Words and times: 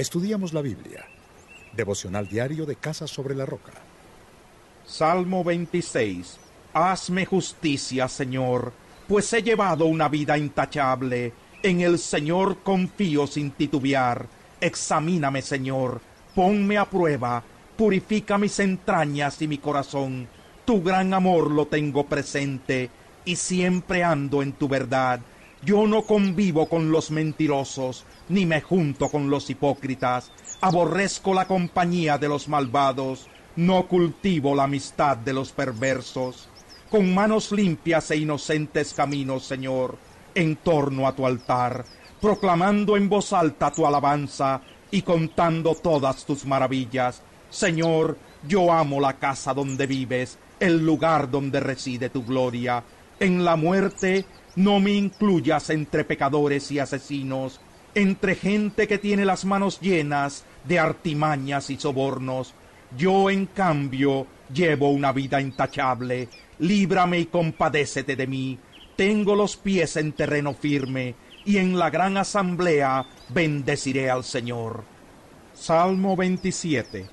Estudiamos 0.00 0.54
la 0.54 0.62
Biblia. 0.62 1.04
Devocional 1.74 2.26
diario 2.26 2.64
de 2.64 2.76
Casa 2.76 3.06
sobre 3.06 3.34
la 3.34 3.44
Roca. 3.44 3.72
Salmo 4.86 5.44
26. 5.44 6.38
Hazme 6.72 7.26
justicia, 7.26 8.08
Señor, 8.08 8.72
pues 9.06 9.30
he 9.34 9.42
llevado 9.42 9.84
una 9.84 10.08
vida 10.08 10.38
intachable. 10.38 11.34
En 11.62 11.82
el 11.82 11.98
Señor 11.98 12.60
confío 12.62 13.26
sin 13.26 13.50
titubear. 13.50 14.26
Examíname, 14.58 15.42
Señor, 15.42 16.00
ponme 16.34 16.78
a 16.78 16.88
prueba, 16.88 17.42
purifica 17.76 18.38
mis 18.38 18.58
entrañas 18.58 19.42
y 19.42 19.48
mi 19.48 19.58
corazón. 19.58 20.26
Tu 20.64 20.82
gran 20.82 21.12
amor 21.12 21.50
lo 21.50 21.66
tengo 21.66 22.06
presente 22.06 22.88
y 23.26 23.36
siempre 23.36 24.02
ando 24.02 24.40
en 24.40 24.52
tu 24.54 24.66
verdad. 24.66 25.20
Yo 25.62 25.86
no 25.86 26.02
convivo 26.02 26.68
con 26.68 26.90
los 26.90 27.10
mentirosos, 27.10 28.04
ni 28.30 28.46
me 28.46 28.62
junto 28.62 29.10
con 29.10 29.28
los 29.28 29.50
hipócritas. 29.50 30.32
Aborrezco 30.62 31.34
la 31.34 31.46
compañía 31.46 32.16
de 32.16 32.28
los 32.28 32.48
malvados, 32.48 33.28
no 33.56 33.86
cultivo 33.86 34.54
la 34.54 34.64
amistad 34.64 35.18
de 35.18 35.34
los 35.34 35.52
perversos. 35.52 36.48
Con 36.90 37.14
manos 37.14 37.52
limpias 37.52 38.10
e 38.10 38.16
inocentes 38.16 38.94
caminos, 38.94 39.44
Señor, 39.44 39.98
en 40.34 40.56
torno 40.56 41.06
a 41.06 41.14
tu 41.14 41.26
altar, 41.26 41.84
proclamando 42.20 42.96
en 42.96 43.08
voz 43.08 43.32
alta 43.34 43.70
tu 43.70 43.86
alabanza 43.86 44.62
y 44.90 45.02
contando 45.02 45.74
todas 45.74 46.24
tus 46.24 46.46
maravillas. 46.46 47.22
Señor, 47.50 48.16
yo 48.48 48.72
amo 48.72 48.98
la 48.98 49.18
casa 49.18 49.52
donde 49.52 49.86
vives, 49.86 50.38
el 50.58 50.84
lugar 50.84 51.30
donde 51.30 51.60
reside 51.60 52.08
tu 52.08 52.24
gloria. 52.24 52.82
En 53.20 53.44
la 53.44 53.54
muerte 53.54 54.24
no 54.56 54.80
me 54.80 54.92
incluyas 54.92 55.68
entre 55.68 56.04
pecadores 56.04 56.70
y 56.72 56.78
asesinos, 56.78 57.60
entre 57.94 58.34
gente 58.34 58.88
que 58.88 58.96
tiene 58.96 59.26
las 59.26 59.44
manos 59.44 59.78
llenas 59.78 60.44
de 60.64 60.78
artimañas 60.78 61.68
y 61.68 61.78
sobornos. 61.78 62.54
Yo, 62.96 63.28
en 63.28 63.44
cambio, 63.44 64.26
llevo 64.52 64.90
una 64.90 65.12
vida 65.12 65.38
intachable. 65.38 66.28
Líbrame 66.60 67.18
y 67.18 67.26
compadécete 67.26 68.16
de 68.16 68.26
mí. 68.26 68.58
Tengo 68.96 69.36
los 69.36 69.58
pies 69.58 69.96
en 69.96 70.12
terreno 70.12 70.54
firme, 70.54 71.14
y 71.44 71.58
en 71.58 71.78
la 71.78 71.90
gran 71.90 72.16
asamblea 72.16 73.06
bendeciré 73.28 74.10
al 74.10 74.24
Señor. 74.24 74.82
Salmo 75.54 76.16
27 76.16 77.06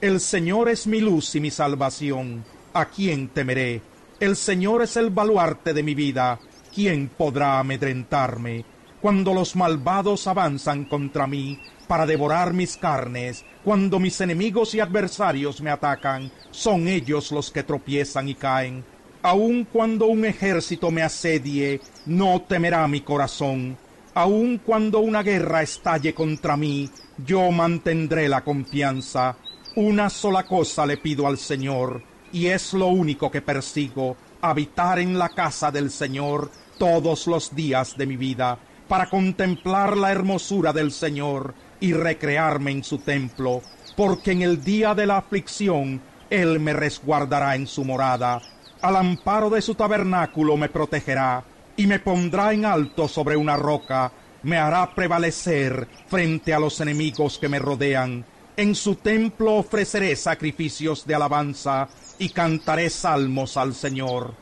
El 0.00 0.20
Señor 0.20 0.68
es 0.68 0.86
mi 0.86 1.00
luz 1.00 1.34
y 1.34 1.40
mi 1.40 1.50
salvación. 1.50 2.44
¿A 2.72 2.86
quién 2.86 3.26
temeré? 3.28 3.82
El 4.20 4.34
Señor 4.34 4.82
es 4.82 4.96
el 4.96 5.10
baluarte 5.10 5.72
de 5.72 5.84
mi 5.84 5.94
vida 5.94 6.40
¿quién 6.74 7.08
podrá 7.08 7.60
amedrentarme? 7.60 8.64
Cuando 9.00 9.32
los 9.32 9.54
malvados 9.54 10.26
avanzan 10.26 10.86
contra 10.86 11.28
mí 11.28 11.60
para 11.86 12.04
devorar 12.04 12.52
mis 12.52 12.76
carnes, 12.76 13.44
cuando 13.64 14.00
mis 14.00 14.20
enemigos 14.20 14.74
y 14.74 14.80
adversarios 14.80 15.60
me 15.60 15.70
atacan, 15.70 16.32
son 16.50 16.88
ellos 16.88 17.30
los 17.30 17.52
que 17.52 17.62
tropiezan 17.62 18.28
y 18.28 18.34
caen. 18.34 18.84
Aun 19.22 19.68
cuando 19.72 20.06
un 20.06 20.24
ejército 20.24 20.90
me 20.90 21.02
asedie, 21.02 21.80
no 22.06 22.42
temerá 22.42 22.88
mi 22.88 23.02
corazón. 23.02 23.76
Aun 24.14 24.58
cuando 24.58 24.98
una 24.98 25.22
guerra 25.22 25.62
estalle 25.62 26.12
contra 26.12 26.56
mí, 26.56 26.90
yo 27.24 27.52
mantendré 27.52 28.28
la 28.28 28.42
confianza. 28.42 29.36
Una 29.76 30.10
sola 30.10 30.44
cosa 30.44 30.86
le 30.86 30.96
pido 30.96 31.28
al 31.28 31.38
Señor, 31.38 32.02
y 32.32 32.46
es 32.46 32.72
lo 32.72 32.86
único 32.86 33.30
que 33.30 33.42
persigo, 33.42 34.16
habitar 34.40 34.98
en 34.98 35.18
la 35.18 35.28
casa 35.30 35.70
del 35.70 35.90
Señor 35.90 36.50
todos 36.78 37.26
los 37.26 37.54
días 37.54 37.96
de 37.96 38.06
mi 38.06 38.16
vida 38.16 38.58
para 38.88 39.10
contemplar 39.10 39.96
la 39.96 40.10
hermosura 40.10 40.72
del 40.72 40.92
Señor 40.92 41.54
y 41.80 41.92
recrearme 41.92 42.70
en 42.70 42.84
su 42.84 42.98
templo, 42.98 43.62
porque 43.96 44.32
en 44.32 44.42
el 44.42 44.64
día 44.64 44.94
de 44.94 45.06
la 45.06 45.18
aflicción 45.18 46.00
Él 46.30 46.58
me 46.60 46.72
resguardará 46.72 47.54
en 47.54 47.66
su 47.66 47.84
morada, 47.84 48.40
al 48.80 48.96
amparo 48.96 49.50
de 49.50 49.60
su 49.60 49.74
tabernáculo 49.74 50.56
me 50.56 50.68
protegerá, 50.68 51.44
y 51.76 51.86
me 51.86 51.98
pondrá 51.98 52.52
en 52.52 52.64
alto 52.64 53.06
sobre 53.06 53.36
una 53.36 53.56
roca, 53.56 54.10
me 54.42 54.56
hará 54.56 54.94
prevalecer 54.94 55.86
frente 56.06 56.54
a 56.54 56.58
los 56.58 56.80
enemigos 56.80 57.38
que 57.38 57.48
me 57.48 57.58
rodean. 57.58 58.24
En 58.58 58.74
su 58.74 58.96
templo 58.96 59.54
ofreceré 59.54 60.16
sacrificios 60.16 61.06
de 61.06 61.14
alabanza 61.14 61.88
y 62.18 62.30
cantaré 62.30 62.90
salmos 62.90 63.56
al 63.56 63.72
Señor. 63.72 64.34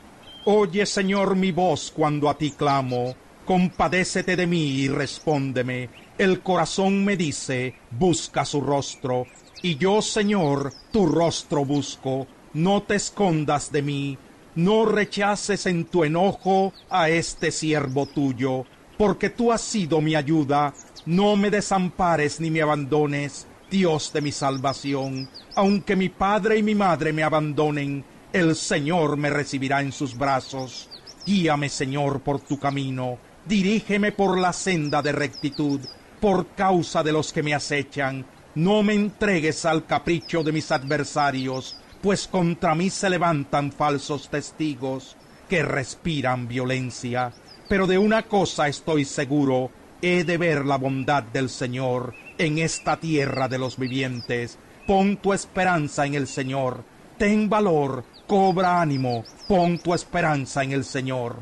Oye, 0.45 0.87
Señor, 0.87 1.35
mi 1.35 1.51
voz 1.51 1.93
cuando 1.95 2.27
a 2.27 2.35
ti 2.35 2.49
clamo. 2.49 3.13
Compadécete 3.45 4.35
de 4.35 4.47
mí 4.47 4.69
y 4.69 4.87
respóndeme. 4.87 5.89
El 6.17 6.41
corazón 6.41 7.05
me 7.05 7.15
dice, 7.15 7.75
busca 7.91 8.43
su 8.43 8.59
rostro. 8.59 9.27
Y 9.61 9.75
yo, 9.75 10.01
Señor, 10.01 10.73
tu 10.91 11.05
rostro 11.05 11.63
busco. 11.63 12.25
No 12.55 12.81
te 12.81 12.95
escondas 12.95 13.71
de 13.71 13.83
mí. 13.83 14.17
No 14.55 14.85
rechaces 14.85 15.67
en 15.67 15.85
tu 15.85 16.03
enojo 16.03 16.73
a 16.89 17.09
este 17.09 17.51
siervo 17.51 18.07
tuyo, 18.07 18.65
porque 18.97 19.29
tú 19.29 19.51
has 19.51 19.61
sido 19.61 20.01
mi 20.01 20.15
ayuda. 20.15 20.73
No 21.05 21.35
me 21.35 21.51
desampares 21.51 22.39
ni 22.39 22.49
me 22.49 22.63
abandones, 22.63 23.45
Dios 23.69 24.13
de 24.13 24.21
mi 24.21 24.31
salvación. 24.31 25.29
Aunque 25.55 25.95
mi 25.95 26.09
padre 26.09 26.57
y 26.57 26.63
mi 26.63 26.75
madre 26.75 27.11
me 27.11 27.23
abandonen, 27.23 28.03
el 28.31 28.55
Señor 28.55 29.17
me 29.17 29.29
recibirá 29.29 29.81
en 29.81 29.91
sus 29.91 30.17
brazos. 30.17 30.89
Guíame, 31.25 31.67
Señor, 31.67 32.21
por 32.21 32.39
tu 32.39 32.57
camino. 32.57 33.17
Dirígeme 33.45 34.11
por 34.13 34.39
la 34.39 34.53
senda 34.53 35.01
de 35.01 35.11
rectitud, 35.11 35.81
por 36.21 36.47
causa 36.55 37.03
de 37.03 37.11
los 37.11 37.33
que 37.33 37.43
me 37.43 37.53
acechan. 37.53 38.25
No 38.55 38.83
me 38.83 38.93
entregues 38.93 39.65
al 39.65 39.85
capricho 39.85 40.43
de 40.43 40.51
mis 40.51 40.71
adversarios, 40.71 41.77
pues 42.01 42.27
contra 42.27 42.73
mí 42.75 42.89
se 42.89 43.09
levantan 43.09 43.71
falsos 43.71 44.29
testigos 44.29 45.17
que 45.49 45.63
respiran 45.63 46.47
violencia. 46.47 47.33
Pero 47.67 47.85
de 47.85 47.97
una 47.97 48.23
cosa 48.23 48.67
estoy 48.67 49.03
seguro, 49.03 49.71
he 50.01 50.23
de 50.23 50.37
ver 50.37 50.65
la 50.65 50.77
bondad 50.77 51.23
del 51.23 51.49
Señor 51.49 52.13
en 52.37 52.57
esta 52.59 52.97
tierra 52.97 53.47
de 53.47 53.57
los 53.57 53.77
vivientes. 53.77 54.57
Pon 54.85 55.17
tu 55.17 55.33
esperanza 55.33 56.05
en 56.05 56.15
el 56.15 56.27
Señor. 56.27 56.83
Ten 57.17 57.49
valor, 57.49 58.03
Cobra 58.27 58.81
ánimo, 58.81 59.23
pon 59.47 59.79
tu 59.79 59.93
esperanza 59.93 60.61
en 60.61 60.73
el 60.73 60.83
Señor. 60.83 61.37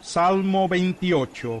Salmo 0.00 0.68
28. 0.68 1.60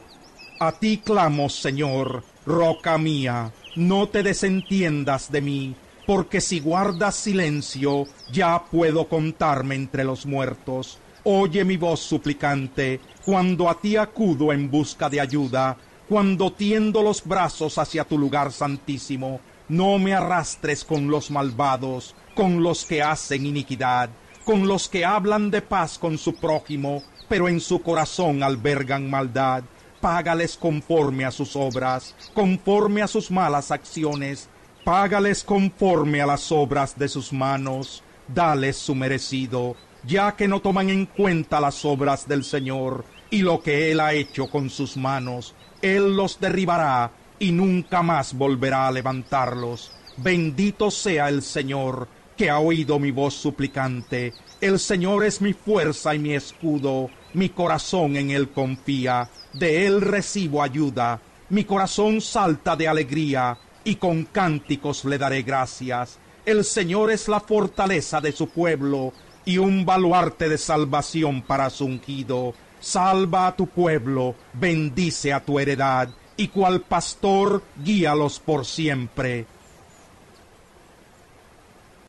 A 0.60 0.72
ti 0.72 0.98
clamo, 1.04 1.48
Señor, 1.48 2.22
roca 2.46 2.96
mía, 2.96 3.50
no 3.74 4.08
te 4.08 4.22
desentiendas 4.22 5.32
de 5.32 5.40
mí, 5.40 5.74
porque 6.06 6.40
si 6.40 6.60
guardas 6.60 7.16
silencio, 7.16 8.06
ya 8.30 8.62
puedo 8.70 9.08
contarme 9.08 9.74
entre 9.74 10.04
los 10.04 10.24
muertos. 10.24 10.98
Oye 11.24 11.64
mi 11.64 11.76
voz 11.76 11.98
suplicante, 11.98 13.00
cuando 13.24 13.68
a 13.68 13.80
ti 13.80 13.96
acudo 13.96 14.52
en 14.52 14.70
busca 14.70 15.10
de 15.10 15.20
ayuda, 15.20 15.76
cuando 16.10 16.52
tiendo 16.52 17.02
los 17.02 17.24
brazos 17.24 17.78
hacia 17.78 18.04
tu 18.04 18.18
lugar 18.18 18.52
santísimo, 18.52 19.40
no 19.70 19.98
me 19.98 20.12
arrastres 20.12 20.84
con 20.84 21.08
los 21.08 21.30
malvados, 21.30 22.14
con 22.34 22.62
los 22.62 22.84
que 22.84 23.02
hacen 23.02 23.46
iniquidad 23.46 24.10
con 24.44 24.66
los 24.66 24.88
que 24.88 25.04
hablan 25.04 25.50
de 25.52 25.62
paz 25.62 25.96
con 25.96 26.18
su 26.18 26.34
prójimo, 26.34 27.04
pero 27.28 27.48
en 27.48 27.60
su 27.60 27.82
corazón 27.82 28.42
albergan 28.42 29.08
maldad. 29.08 29.62
Págales 30.00 30.56
conforme 30.56 31.24
a 31.24 31.30
sus 31.30 31.54
obras, 31.54 32.16
conforme 32.34 33.02
a 33.02 33.06
sus 33.06 33.30
malas 33.30 33.70
acciones. 33.70 34.48
Págales 34.84 35.44
conforme 35.44 36.20
a 36.20 36.26
las 36.26 36.50
obras 36.50 36.98
de 36.98 37.06
sus 37.06 37.32
manos. 37.32 38.02
Dales 38.26 38.76
su 38.76 38.96
merecido, 38.96 39.76
ya 40.04 40.34
que 40.34 40.48
no 40.48 40.60
toman 40.60 40.90
en 40.90 41.06
cuenta 41.06 41.60
las 41.60 41.84
obras 41.84 42.26
del 42.26 42.42
Señor 42.42 43.04
y 43.30 43.42
lo 43.42 43.62
que 43.62 43.90
Él 43.90 44.00
ha 44.00 44.12
hecho 44.12 44.48
con 44.48 44.70
sus 44.70 44.96
manos. 44.96 45.54
Él 45.80 46.16
los 46.16 46.40
derribará 46.40 47.12
y 47.38 47.52
nunca 47.52 48.02
más 48.02 48.34
volverá 48.34 48.86
a 48.86 48.92
levantarlos. 48.92 49.92
Bendito 50.16 50.90
sea 50.90 51.28
el 51.28 51.42
Señor 51.42 52.08
que 52.36 52.50
ha 52.50 52.58
oído 52.58 52.98
mi 52.98 53.10
voz 53.10 53.34
suplicante. 53.34 54.34
El 54.60 54.78
Señor 54.78 55.24
es 55.24 55.40
mi 55.40 55.52
fuerza 55.52 56.14
y 56.14 56.18
mi 56.18 56.34
escudo, 56.34 57.10
mi 57.34 57.50
corazón 57.50 58.16
en 58.16 58.30
Él 58.30 58.50
confía, 58.50 59.30
de 59.52 59.86
Él 59.86 60.00
recibo 60.00 60.62
ayuda, 60.62 61.20
mi 61.48 61.64
corazón 61.64 62.20
salta 62.20 62.76
de 62.76 62.88
alegría, 62.88 63.58
y 63.84 63.96
con 63.96 64.24
cánticos 64.24 65.04
le 65.04 65.18
daré 65.18 65.42
gracias. 65.42 66.18
El 66.44 66.64
Señor 66.64 67.10
es 67.10 67.28
la 67.28 67.40
fortaleza 67.40 68.20
de 68.20 68.32
su 68.32 68.48
pueblo, 68.48 69.12
y 69.44 69.58
un 69.58 69.84
baluarte 69.84 70.48
de 70.48 70.58
salvación 70.58 71.42
para 71.42 71.70
su 71.70 71.86
ungido. 71.86 72.54
Salva 72.80 73.46
a 73.46 73.56
tu 73.56 73.66
pueblo, 73.66 74.34
bendice 74.54 75.32
a 75.32 75.40
tu 75.40 75.58
heredad, 75.58 76.08
y 76.36 76.48
cual 76.48 76.80
pastor 76.80 77.62
guíalos 77.84 78.40
por 78.40 78.64
siempre 78.64 79.46